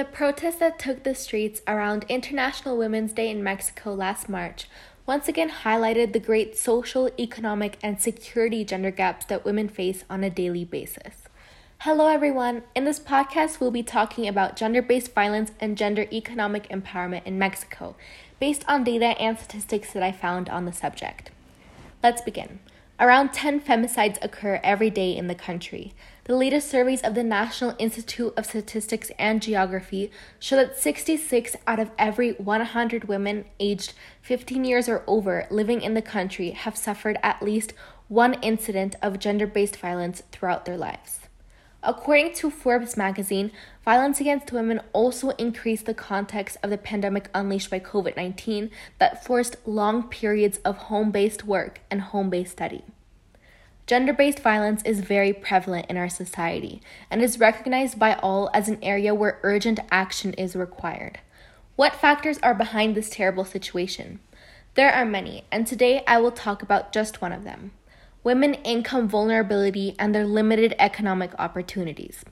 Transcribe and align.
The 0.00 0.06
protests 0.06 0.56
that 0.60 0.78
took 0.78 1.02
the 1.02 1.14
streets 1.14 1.60
around 1.68 2.06
International 2.08 2.78
Women's 2.78 3.12
Day 3.12 3.28
in 3.28 3.44
Mexico 3.44 3.92
last 3.92 4.30
March 4.30 4.66
once 5.04 5.28
again 5.28 5.50
highlighted 5.50 6.14
the 6.14 6.18
great 6.18 6.56
social, 6.56 7.10
economic, 7.18 7.76
and 7.82 8.00
security 8.00 8.64
gender 8.64 8.90
gaps 8.90 9.26
that 9.26 9.44
women 9.44 9.68
face 9.68 10.04
on 10.08 10.24
a 10.24 10.30
daily 10.30 10.64
basis. 10.64 11.28
Hello, 11.80 12.06
everyone. 12.06 12.62
In 12.74 12.86
this 12.86 12.98
podcast, 12.98 13.60
we'll 13.60 13.70
be 13.70 13.82
talking 13.82 14.26
about 14.26 14.56
gender 14.56 14.80
based 14.80 15.14
violence 15.14 15.52
and 15.60 15.76
gender 15.76 16.06
economic 16.10 16.66
empowerment 16.70 17.26
in 17.26 17.38
Mexico, 17.38 17.94
based 18.38 18.64
on 18.66 18.84
data 18.84 19.20
and 19.20 19.38
statistics 19.38 19.92
that 19.92 20.02
I 20.02 20.12
found 20.12 20.48
on 20.48 20.64
the 20.64 20.72
subject. 20.72 21.30
Let's 22.02 22.22
begin. 22.22 22.60
Around 23.00 23.32
10 23.32 23.62
femicides 23.62 24.18
occur 24.20 24.60
every 24.62 24.90
day 24.90 25.16
in 25.16 25.26
the 25.26 25.34
country. 25.34 25.94
The 26.24 26.36
latest 26.36 26.68
surveys 26.68 27.00
of 27.00 27.14
the 27.14 27.24
National 27.24 27.74
Institute 27.78 28.34
of 28.36 28.44
Statistics 28.44 29.10
and 29.18 29.40
Geography 29.40 30.10
show 30.38 30.56
that 30.56 30.78
66 30.78 31.56
out 31.66 31.80
of 31.80 31.92
every 31.98 32.32
100 32.32 33.04
women 33.08 33.46
aged 33.58 33.94
15 34.20 34.66
years 34.66 34.86
or 34.86 35.02
over 35.06 35.46
living 35.50 35.80
in 35.80 35.94
the 35.94 36.02
country 36.02 36.50
have 36.50 36.76
suffered 36.76 37.16
at 37.22 37.42
least 37.42 37.72
one 38.08 38.34
incident 38.42 38.96
of 39.00 39.18
gender 39.18 39.46
based 39.46 39.78
violence 39.78 40.22
throughout 40.30 40.66
their 40.66 40.76
lives. 40.76 41.20
According 41.82 42.34
to 42.34 42.50
Forbes 42.50 42.98
magazine, 42.98 43.52
violence 43.86 44.20
against 44.20 44.52
women 44.52 44.82
also 44.92 45.30
increased 45.30 45.86
the 45.86 45.94
context 45.94 46.58
of 46.62 46.68
the 46.68 46.76
pandemic 46.76 47.30
unleashed 47.34 47.70
by 47.70 47.80
COVID 47.80 48.16
19 48.16 48.70
that 48.98 49.24
forced 49.24 49.56
long 49.66 50.02
periods 50.08 50.58
of 50.58 50.76
home 50.76 51.10
based 51.10 51.44
work 51.44 51.80
and 51.90 52.02
home 52.02 52.28
based 52.28 52.52
study. 52.52 52.84
Gender 53.90 54.12
based 54.12 54.38
violence 54.38 54.84
is 54.84 55.00
very 55.00 55.32
prevalent 55.32 55.86
in 55.88 55.96
our 55.96 56.08
society 56.08 56.80
and 57.10 57.20
is 57.20 57.40
recognized 57.40 57.98
by 57.98 58.14
all 58.14 58.48
as 58.54 58.68
an 58.68 58.78
area 58.82 59.12
where 59.12 59.40
urgent 59.42 59.80
action 59.90 60.32
is 60.34 60.54
required. 60.54 61.18
What 61.74 61.96
factors 61.96 62.38
are 62.40 62.54
behind 62.54 62.94
this 62.94 63.10
terrible 63.10 63.44
situation? 63.44 64.20
There 64.74 64.92
are 64.92 65.04
many, 65.04 65.42
and 65.50 65.66
today 65.66 66.04
I 66.06 66.20
will 66.20 66.30
talk 66.30 66.62
about 66.62 66.92
just 66.92 67.20
one 67.20 67.32
of 67.32 67.42
them 67.42 67.72
women 68.22 68.54
income 68.54 69.08
vulnerability 69.08 69.96
and 69.98 70.14
their 70.14 70.24
limited 70.24 70.72
economic 70.78 71.32
opportunities. 71.36 72.24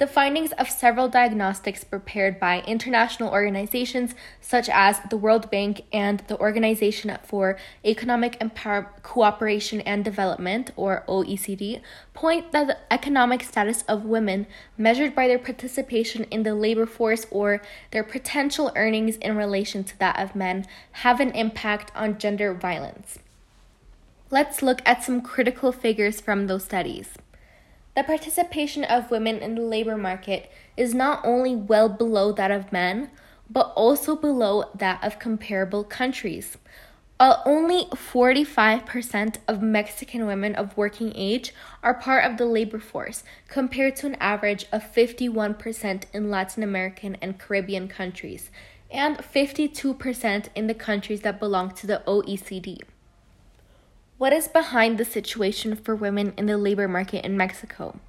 The 0.00 0.06
findings 0.06 0.52
of 0.52 0.70
several 0.70 1.10
diagnostics 1.10 1.84
prepared 1.84 2.40
by 2.40 2.62
international 2.62 3.30
organizations 3.30 4.14
such 4.40 4.70
as 4.70 4.98
the 5.10 5.18
World 5.18 5.50
Bank 5.50 5.82
and 5.92 6.20
the 6.20 6.38
Organization 6.38 7.18
for 7.22 7.58
Economic 7.84 8.40
Empower- 8.40 8.94
Cooperation 9.02 9.82
and 9.82 10.02
Development, 10.02 10.70
or 10.74 11.04
OECD, 11.06 11.82
point 12.14 12.50
that 12.52 12.66
the 12.66 12.78
economic 12.90 13.42
status 13.42 13.82
of 13.82 14.06
women, 14.06 14.46
measured 14.78 15.14
by 15.14 15.28
their 15.28 15.38
participation 15.38 16.24
in 16.30 16.44
the 16.44 16.54
labor 16.54 16.86
force 16.86 17.26
or 17.30 17.60
their 17.90 18.02
potential 18.02 18.72
earnings 18.76 19.18
in 19.18 19.36
relation 19.36 19.84
to 19.84 19.98
that 19.98 20.18
of 20.18 20.34
men, 20.34 20.66
have 20.92 21.20
an 21.20 21.32
impact 21.32 21.92
on 21.94 22.16
gender 22.16 22.54
violence. 22.54 23.18
Let's 24.30 24.62
look 24.62 24.80
at 24.86 25.04
some 25.04 25.20
critical 25.20 25.72
figures 25.72 26.22
from 26.22 26.46
those 26.46 26.64
studies. 26.64 27.18
The 28.00 28.04
participation 28.04 28.84
of 28.84 29.10
women 29.10 29.40
in 29.40 29.56
the 29.56 29.60
labor 29.60 29.94
market 29.94 30.50
is 30.74 30.94
not 30.94 31.20
only 31.22 31.54
well 31.54 31.90
below 31.90 32.32
that 32.32 32.50
of 32.50 32.72
men, 32.72 33.10
but 33.50 33.74
also 33.76 34.16
below 34.16 34.70
that 34.74 35.04
of 35.04 35.18
comparable 35.18 35.84
countries. 35.84 36.56
Uh, 37.20 37.42
only 37.44 37.84
45% 37.92 39.36
of 39.46 39.60
Mexican 39.60 40.26
women 40.26 40.54
of 40.54 40.78
working 40.78 41.12
age 41.14 41.52
are 41.82 41.92
part 41.92 42.24
of 42.24 42.38
the 42.38 42.46
labor 42.46 42.78
force, 42.78 43.22
compared 43.48 43.96
to 43.96 44.06
an 44.06 44.14
average 44.14 44.64
of 44.72 44.82
51% 44.82 46.04
in 46.14 46.30
Latin 46.30 46.62
American 46.62 47.18
and 47.20 47.38
Caribbean 47.38 47.86
countries, 47.86 48.50
and 48.90 49.18
52% 49.18 50.48
in 50.54 50.66
the 50.68 50.74
countries 50.74 51.20
that 51.20 51.38
belong 51.38 51.72
to 51.72 51.86
the 51.86 52.02
OECD. 52.06 52.80
What 54.20 54.34
is 54.34 54.48
behind 54.48 54.98
the 54.98 55.06
situation 55.06 55.76
for 55.76 55.96
women 55.96 56.34
in 56.36 56.44
the 56.44 56.58
labor 56.58 56.86
market 56.86 57.24
in 57.24 57.38
Mexico? 57.38 58.00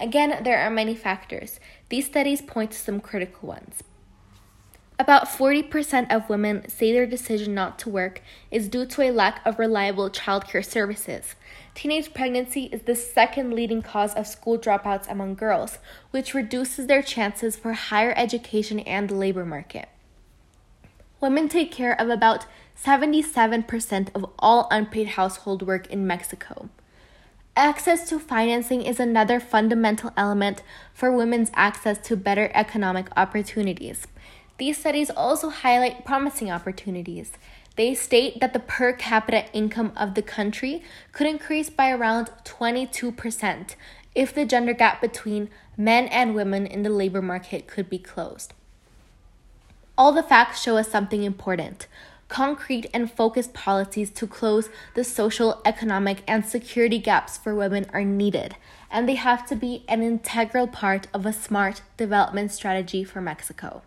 Again, 0.00 0.42
there 0.42 0.58
are 0.58 0.68
many 0.68 0.96
factors. 0.96 1.60
These 1.88 2.06
studies 2.06 2.42
point 2.42 2.72
to 2.72 2.78
some 2.78 2.98
critical 2.98 3.48
ones. 3.48 3.84
About 4.98 5.28
40% 5.28 6.12
of 6.12 6.28
women 6.28 6.68
say 6.68 6.92
their 6.92 7.06
decision 7.06 7.54
not 7.54 7.78
to 7.78 7.90
work 7.90 8.22
is 8.50 8.68
due 8.68 8.86
to 8.86 9.02
a 9.02 9.12
lack 9.12 9.40
of 9.46 9.60
reliable 9.60 10.10
childcare 10.10 10.64
services. 10.64 11.36
Teenage 11.76 12.12
pregnancy 12.12 12.64
is 12.72 12.82
the 12.82 12.96
second 12.96 13.54
leading 13.54 13.82
cause 13.82 14.14
of 14.14 14.26
school 14.26 14.58
dropouts 14.58 15.08
among 15.08 15.36
girls, 15.36 15.78
which 16.10 16.34
reduces 16.34 16.88
their 16.88 17.02
chances 17.02 17.54
for 17.54 17.74
higher 17.74 18.14
education 18.16 18.80
and 18.80 19.08
the 19.08 19.14
labor 19.14 19.44
market. 19.44 19.88
Women 21.22 21.48
take 21.48 21.70
care 21.70 21.98
of 22.00 22.10
about 22.10 22.46
77% 22.76 24.08
of 24.12 24.28
all 24.40 24.66
unpaid 24.72 25.06
household 25.10 25.64
work 25.64 25.86
in 25.86 26.04
Mexico. 26.04 26.68
Access 27.54 28.08
to 28.08 28.18
financing 28.18 28.82
is 28.82 28.98
another 28.98 29.38
fundamental 29.38 30.10
element 30.16 30.64
for 30.92 31.12
women's 31.12 31.52
access 31.54 31.98
to 32.08 32.16
better 32.16 32.50
economic 32.54 33.06
opportunities. 33.16 34.08
These 34.58 34.78
studies 34.78 35.10
also 35.10 35.50
highlight 35.50 36.04
promising 36.04 36.50
opportunities. 36.50 37.30
They 37.76 37.94
state 37.94 38.40
that 38.40 38.52
the 38.52 38.58
per 38.58 38.92
capita 38.92 39.44
income 39.52 39.92
of 39.96 40.14
the 40.14 40.22
country 40.22 40.82
could 41.12 41.28
increase 41.28 41.70
by 41.70 41.92
around 41.92 42.30
22% 42.44 43.76
if 44.16 44.34
the 44.34 44.44
gender 44.44 44.72
gap 44.72 45.00
between 45.00 45.50
men 45.76 46.06
and 46.08 46.34
women 46.34 46.66
in 46.66 46.82
the 46.82 46.90
labor 46.90 47.22
market 47.22 47.68
could 47.68 47.88
be 47.88 47.98
closed. 47.98 48.54
All 49.96 50.12
the 50.12 50.22
facts 50.22 50.62
show 50.62 50.76
us 50.76 50.90
something 50.90 51.22
important 51.22 51.86
concrete 52.32 52.86
and 52.94 53.12
focused 53.12 53.52
policies 53.52 54.08
to 54.08 54.26
close 54.26 54.70
the 54.94 55.04
social, 55.04 55.60
economic, 55.66 56.22
and 56.26 56.46
security 56.46 56.98
gaps 56.98 57.36
for 57.36 57.54
women 57.54 57.84
are 57.92 58.04
needed, 58.04 58.56
and 58.90 59.06
they 59.06 59.16
have 59.16 59.46
to 59.46 59.54
be 59.54 59.84
an 59.86 60.02
integral 60.02 60.66
part 60.66 61.08
of 61.12 61.26
a 61.26 61.32
smart 61.32 61.82
development 61.98 62.50
strategy 62.50 63.04
for 63.04 63.20
Mexico. 63.20 63.82